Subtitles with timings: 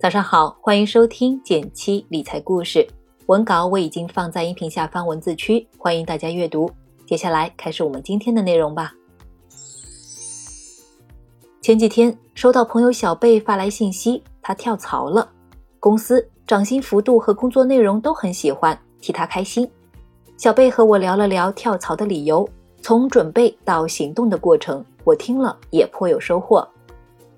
[0.00, 2.88] 早上好，欢迎收听减七理财故事。
[3.26, 6.70] 文稿我已经放在音频下方文字区，欢迎大家阅读。
[7.04, 8.94] 接下来开始我们今天的内容吧。
[11.60, 15.30] 前几天收到朋友小贝发来信息，他跳槽了，
[15.78, 19.70] 公司涨薪幅度和工作内容都很喜欢，替他开心。
[20.38, 22.48] 小贝和我聊了聊跳槽的理由，
[22.80, 26.66] 从准备到行动的过程，我听了也颇有收获。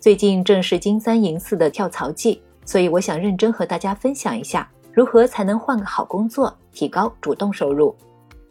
[0.00, 2.42] 最近正是金三银四的跳槽季。
[2.68, 7.96] 所以我想认真和大家分享一下，如何才能换个好工作，提高主动收入。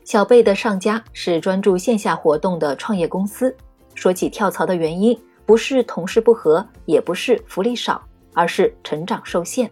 [0.04, 3.56] 小贝的上家是专注线下活动的创业公司。
[3.94, 8.02] 说起跳槽的原因，不是同事不和，也不是福利少，
[8.34, 9.70] 而是成长受限。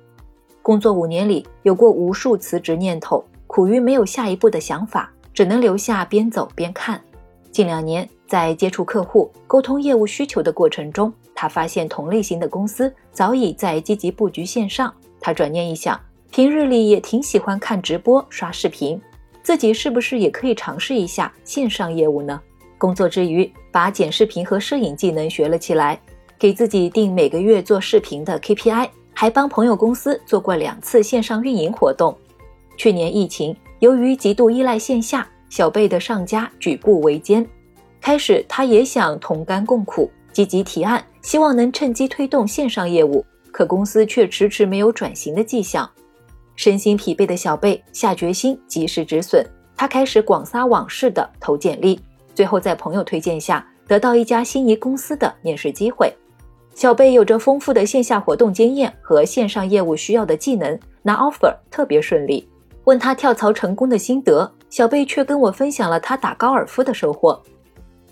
[0.62, 7.02] 工作五年里，有过无数辞职念头，苦于没有下一步的想法，只能留下边走边看。
[7.52, 14.94] 近两年，在接触客户、沟通业务需求的过程中，他发现同类型的公司早已在积极布局线上。
[15.20, 16.00] 他转念一想，
[16.32, 19.00] 平日里也挺喜欢看直播、刷视频，
[19.44, 22.40] 自己是不是也可以尝试一下线上业务呢？
[22.78, 26.00] 工作之余，把剪视频和摄影技能学了起来，
[26.38, 32.16] 给自己定每个月做视频的 KPI，还帮朋友公司做过两次线上运营活动。
[32.76, 37.48] 去年疫情，由于极度依赖线下，小贝的上家举步维艰，
[38.06, 41.04] 开始他也想同甘共苦，积极提案。
[41.24, 45.90] 希望能趁机推动线上业务，可公司却迟迟没有转型的迹象。
[46.56, 49.44] 身心疲惫的小贝下决心及时止损，
[49.76, 52.00] 他开始广撒网式的投简历，
[52.36, 56.14] 最后在朋友推荐下得到一家心仪公司的面试机会。
[56.76, 62.48] 小贝有着丰富的线下活动经验和线上业务需要的技能，拿 offer 特别顺利。
[62.84, 67.42] 问他跳槽成功的心得，小贝却跟我分享了他打高尔夫的收获。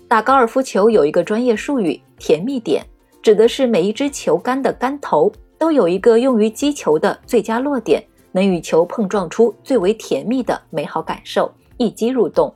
[0.06, 2.84] 打高尔夫球有一个专业术语“甜蜜点”。
[3.22, 12.54] 指的是每一支球杆的杆头都有一个用于击球的最佳落点，能与球碰撞出最为甜蜜的美好感受，一击入洞。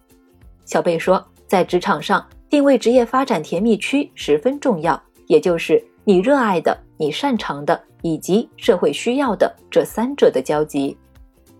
[0.66, 10.94] 小贝说，在职场上定位职业发展甜蜜区十分重要，也就是你热爱的、你擅长的以及社会需要的这三者的交集。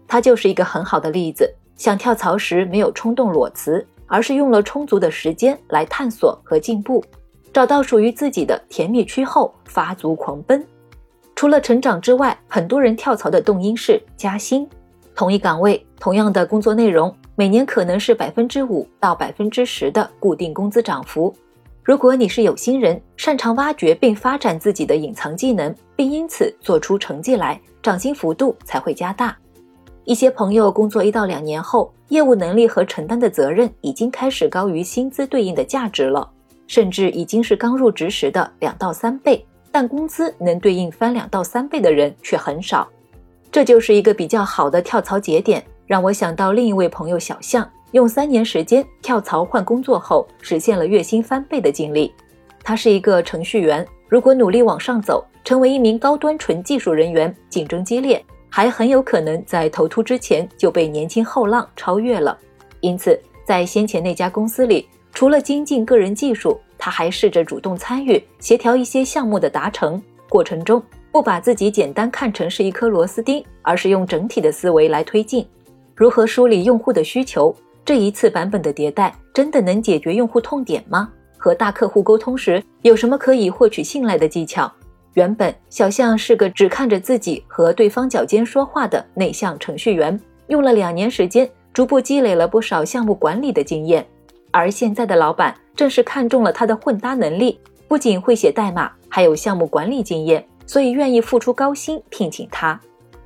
[0.06, 1.50] 他就是一个很好的例子。
[1.76, 7.04] 想跳槽时没有冲动裸辞，而是用了充足的时间来探索和进步。
[7.52, 10.66] 找到属于自己的甜蜜区后，发足狂奔。
[11.36, 14.68] 除了成长之外，很多人跳槽的动因是加薪。
[15.14, 21.34] 同一岗位，同样的工作内容，每年可能是百分之五到百分之十的固定工资涨幅。
[21.82, 29.36] 如果你是有心人，擅长挖掘并发展自己的隐藏技能，并因此做出成绩来，涨薪幅度才会加大。
[30.08, 36.26] 一些朋友工作一到两年后，业务能力和承担的责任已经开始高于薪资对应的价值了。
[36.66, 42.88] 甚至已经是刚入职时的两到三倍，但工资能对应翻两到三倍的人却很少。
[43.52, 52.14] 这就是一个比较好的跳槽节点，让我想到另一位朋友小象，用三年时间跳槽换工作后，实现了月薪翻倍的经历。
[52.64, 62.36] 他是一个程序员，如果努力往上走，成为一名高端纯技术人员，竞争激烈，还很有可能在头秃之前就被年轻后浪超越了。
[62.80, 64.88] 因此，在先前那家公司里。
[65.10, 70.00] 除了精进个人技术，他还试着主动参与协调一些项目的达成。
[70.28, 75.44] 过程中不把自己简单看成是一颗螺丝钉，而是用整体的思维来推进。
[75.96, 77.52] 如何梳理用户的需求？
[77.84, 81.10] 这一次版本的迭代真的能解决用户痛点吗？
[81.36, 84.70] 和大客户沟通时有什么可以获取信赖的技巧？
[85.18, 94.06] 原本小象是个只看着自己和对方脚尖说话的内向程序员，用了两年时间，逐步积累了不少项目管理的经验。
[94.52, 97.58] 而现在的老板正是看中了他的混搭能力，
[97.88, 102.80] 不仅会写代码，还有项目管理经验，所以愿意付出高薪聘请他。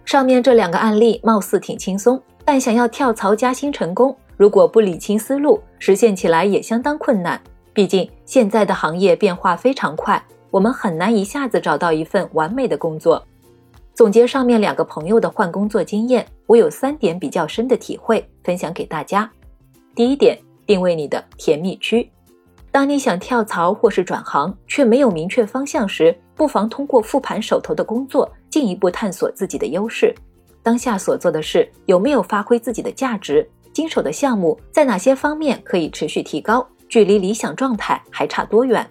[0.07, 7.39] 上面这两个案例貌似挺轻松，但想要跳槽加薪成功，如果不理清思路，实现起来也相当困难。
[7.75, 13.21] 毕竟现在的行业变化非常快，我们很难一下子找到一份完美的工作。
[13.95, 19.29] 总结上面两个朋友的换工作经验，我有三点比较深的体会，分享给大家。
[19.97, 20.39] 第一点。
[20.65, 22.09] 定位你的甜蜜区。
[22.71, 30.15] 当你想跳槽或是转行，却没有明确方向时，不妨通过复盘手头的工作，进一步探索自己的优势。
[30.63, 33.47] 当下所做的事有没有发挥自己的价值？
[33.73, 36.67] 经手的项目在哪些方面可以持续提高？
[36.89, 38.89] 距离理想状态还差多远？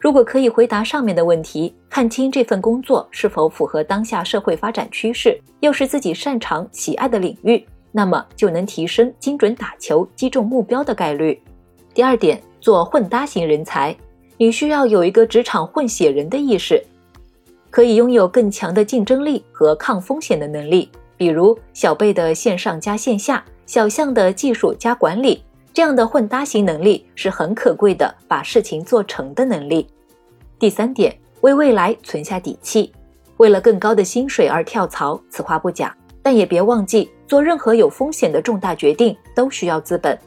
[0.00, 7.66] 如果可以回答上面的问题，看清这份工作是否符合当下社会发展趋势，又是自己擅长喜爱的领域。
[7.90, 11.40] 那么就能提升精准打球、击中目标的概率。
[11.94, 13.96] 第二点，做混搭型人才，
[14.36, 16.80] 你需要有一个职场混血人的意识。
[17.70, 25.42] 可以拥有更强的竞争力和抗风险的能力，比如小贝的线上加线下，小象的技术加管理，
[25.78, 29.86] 这样的混搭型能力是很可贵的，把事情做成的能力。
[30.58, 32.92] 第三点，为未来存下底气，
[33.36, 40.18] 为了更高的薪水而跳槽，此话不假，但也别忘记，做任何有风险的重大决定都需要资本。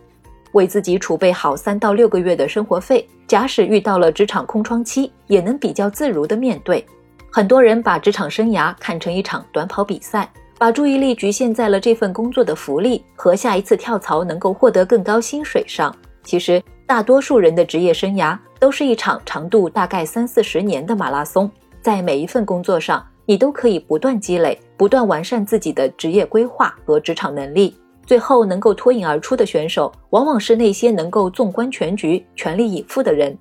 [0.54, 6.86] 为自己储备好三到六个月的生活费，假使遇到了职场空窗期，也能比较自如的面对。
[7.30, 10.32] 很多人把职场生涯看成一场短跑比赛，
[10.62, 15.92] 把注意力局限在了这份工作的福利和下一次跳槽能够获得更高薪水上。
[16.22, 21.50] 其实，大多数人的职业生涯都是一场长度大概三四十年的马拉松，
[21.82, 27.76] 在每一份工作上，你都可以不断积累、不断完善自己的职业规划和职场能力。
[28.06, 33.36] 最后能够脱颖而出的选手，往往是那些能够纵观全局、全力以赴的人。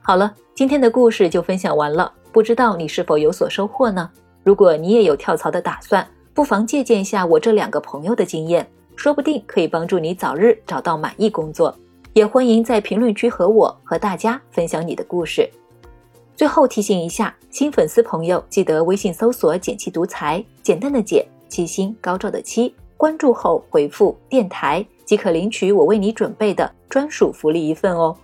[0.00, 4.08] 好了，今天的故事就分享完了，不知道你是否有所收获呢？
[4.44, 8.64] 如果你也有跳槽的打算，不妨借鉴一下我这两个朋友的经验，
[8.94, 11.74] 说不定可以帮助你早日找到满意工作。
[12.12, 15.50] 也欢迎在评论区和我和大家分享你的故事。
[16.36, 21.26] 最后提醒一下，新粉丝朋友记得微信搜索“简七独裁”，简单的简。
[21.48, 28.16] 七星高照的七，关注后回复电台即可领取我为你准备的专属福利一份哦。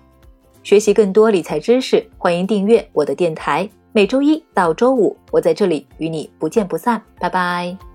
[0.64, 3.68] 学习更多理财知识，欢迎订阅我的电台。
[3.92, 7.02] 每周一到周五，我在这里与你不见不散。
[7.18, 7.89] 拜拜。